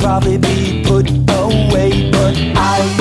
probably 0.00 0.38
be 0.38 0.82
put 0.82 1.10
away, 1.28 2.10
but 2.10 2.34
I 2.56 2.99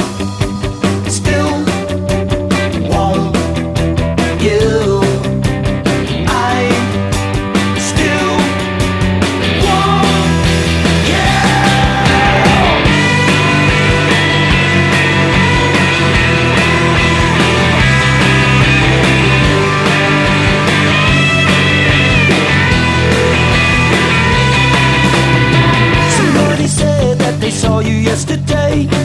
you 27.82 27.94
yesterday. 27.94 28.99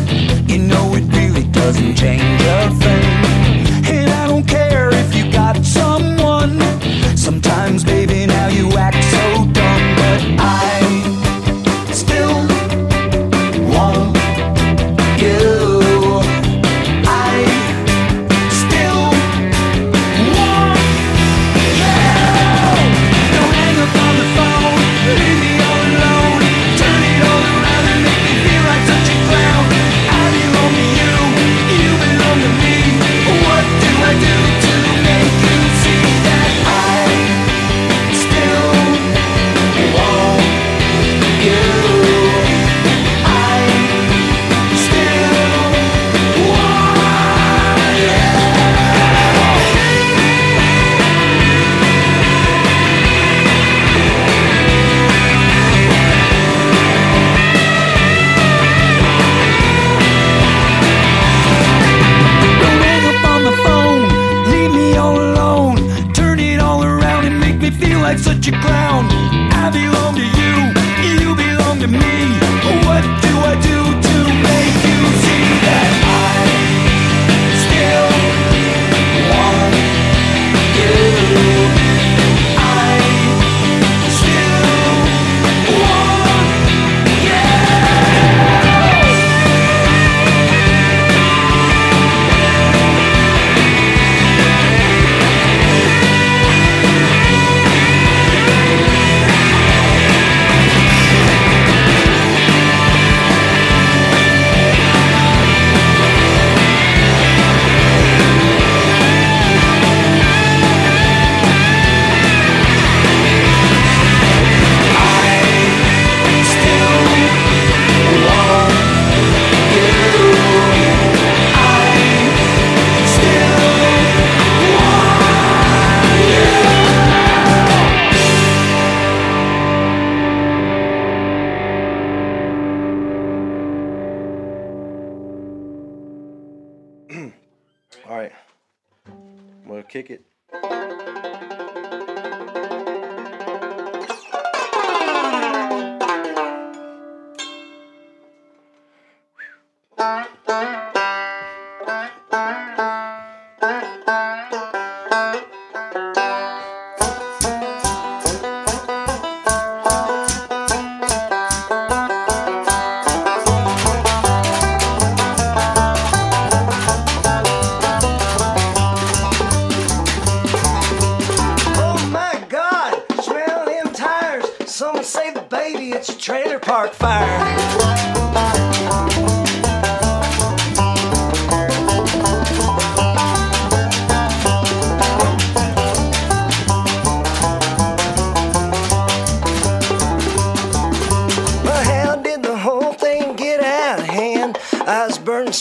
kick 139.95 140.11
it? 140.11 140.34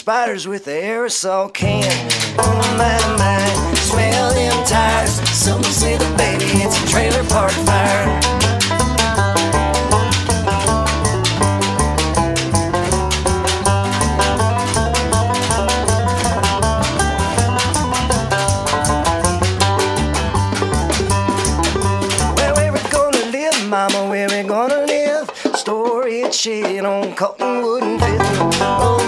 spiders 0.03 0.45
with 0.45 0.65
the 0.65 0.71
aerosol 0.71 1.47
can. 1.53 1.89
On 2.37 2.77
my 2.77 2.99
mind, 3.17 3.77
smell 3.77 4.33
them 4.33 4.65
tires. 4.65 5.13
Some 5.29 5.63
say 5.63 5.95
the 5.95 6.13
baby 6.17 6.43
it's 6.61 6.75
a 6.83 6.87
trailer 6.87 7.23
park 7.29 7.53
fire. 7.63 8.05
Where 22.35 22.53
we 22.73 22.79
gonna 22.89 23.31
live, 23.31 23.69
mama? 23.69 24.09
Where 24.09 24.27
we 24.27 24.43
gonna 24.45 24.85
live? 24.85 25.31
Storage 25.55 26.33
shed 26.33 26.83
on 26.83 27.15
Cottonwood 27.15 27.83
and 27.83 28.01
Fifth. 28.01 29.02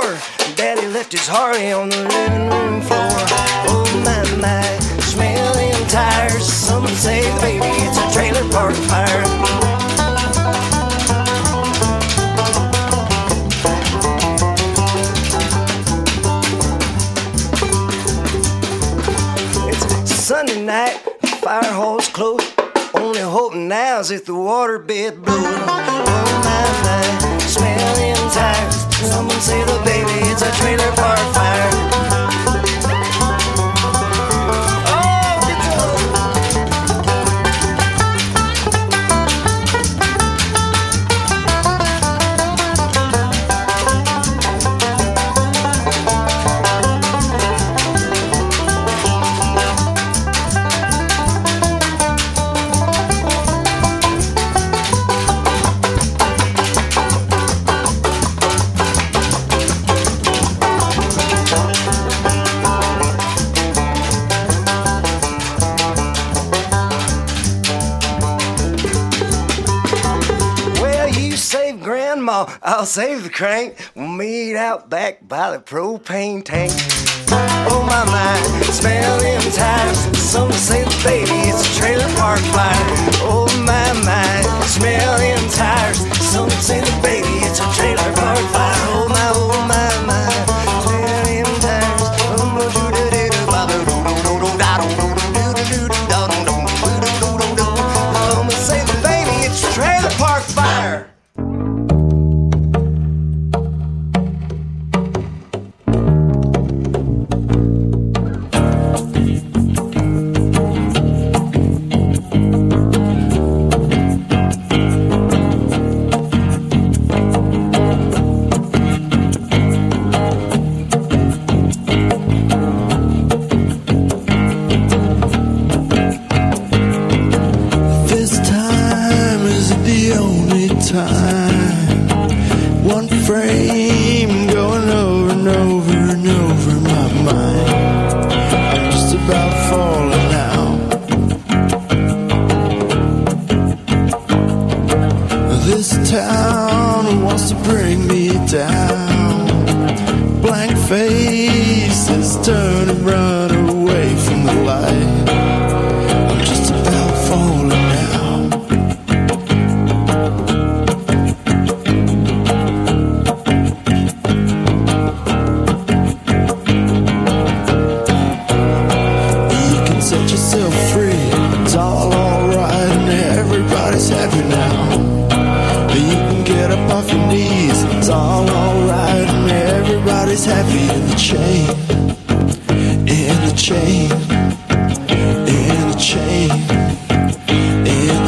door. 0.00 0.18
Daddy 0.56 0.86
left 0.88 1.12
his 1.12 1.26
Harley 1.26 1.72
on 1.72 1.88
the 1.88 2.02
living 2.02 2.48
room 2.48 2.80
floor. 2.82 3.08
Oh 3.68 3.86
my 4.04 4.22
my, 4.40 4.62
smelling 5.00 5.86
tires. 5.88 6.44
Some 6.44 6.86
say, 6.86 7.22
the 7.22 7.40
baby, 7.40 7.66
it's 7.86 7.98
a 7.98 8.06
trailer 8.12 8.46
park 8.50 8.74
fire. 8.90 9.24
It's 20.02 20.14
Sunday 20.14 20.64
night, 20.64 20.98
fire 21.42 21.72
hall's 21.72 22.08
closed. 22.08 22.52
Only 22.94 23.20
hoping 23.20 23.68
now's 23.68 24.10
if 24.10 24.24
the 24.24 24.34
water 24.34 24.78
bed 24.78 25.22
blows. 25.22 25.38
Oh 25.38 26.26
my 26.46 26.64
my, 26.84 27.38
smelling 27.38 28.30
tires. 28.32 28.85
Someone 29.04 29.40
say 29.40 29.62
the 29.64 29.78
baby, 29.84 30.30
it's 30.30 30.40
a 30.40 30.50
trailer 30.52 30.90
park. 30.96 31.45
I'll 72.62 72.86
save 72.86 73.24
the 73.24 73.30
crank. 73.30 73.76
We'll 73.94 74.08
meet 74.08 74.56
out 74.56 74.88
back 74.88 75.26
by 75.26 75.50
the 75.50 75.58
propane 75.58 76.44
tank. 76.44 76.72
Oh 77.68 77.82
my 77.86 78.04
mind, 78.10 78.64
smell 78.66 79.18
tires. 79.50 79.98
Some 80.18 80.52
say 80.52 80.84
the 80.84 81.02
baby 81.04 81.48
it's 81.48 81.62
a 81.66 81.80
trailer 81.80 82.08
park 82.16 82.40
fire. 82.54 82.86
Oh 83.22 83.46
my 83.66 83.92
mind, 84.04 84.64
smell 84.64 85.18
tires. 85.50 85.98
Some 86.20 86.50
say 86.50 86.80
the 86.80 87.00
baby 87.02 87.44
it's 87.44 87.60
a 87.60 87.68
trailer 87.74 88.12
park 88.14 88.38
fire. 88.54 88.74
Oh 88.94 89.08
my 89.08 89.35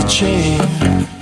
chain. 0.08 1.17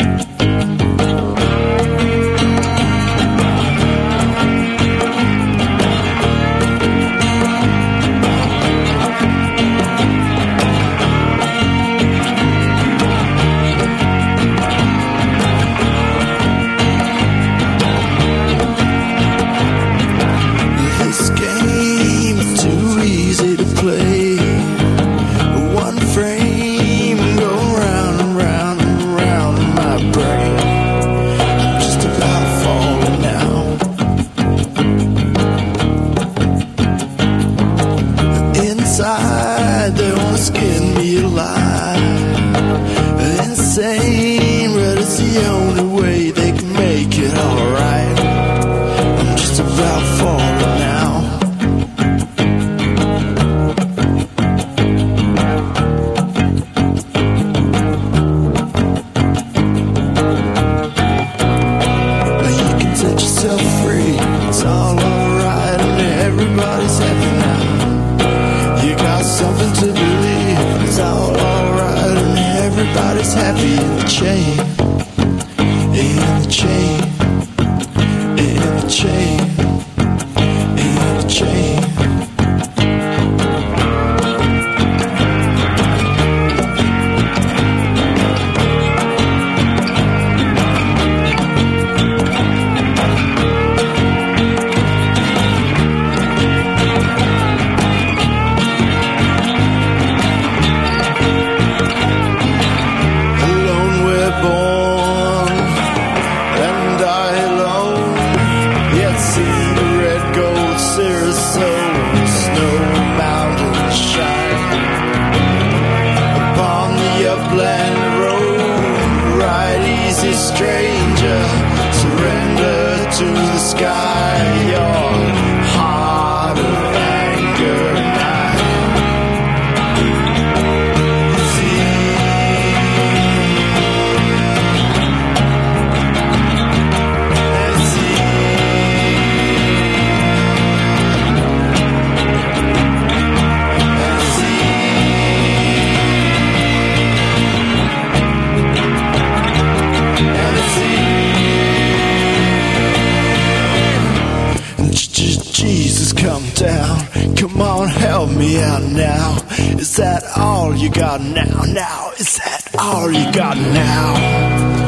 Jesus, 155.77 156.15
come 156.15 156.43
down. 156.55 157.37
Come 157.37 157.61
on, 157.61 157.89
help 157.89 158.31
me 158.31 158.59
out 158.59 158.83
now. 158.83 159.37
Is 159.79 159.97
that 159.97 160.25
all 160.35 160.75
you 160.75 160.91
got 160.91 161.21
now? 161.21 161.65
Now, 161.69 162.13
is 162.19 162.39
that 162.39 162.75
all 162.79 163.13
you 163.13 163.31
got 163.33 163.59
now? 163.59 164.15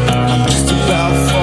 I'm 0.08 0.48
just 0.48 0.64
about. 0.70 1.37